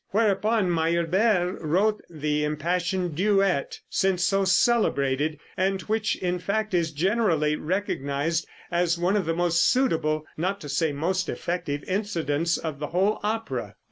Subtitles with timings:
[0.09, 7.55] Whereupon Meyerbeer wrote the impassioned duet, since so celebrated, and which in fact is generally
[7.55, 12.87] recognized as one of the most suitable, not to say most effective, incidents of the
[12.87, 13.75] whole opera.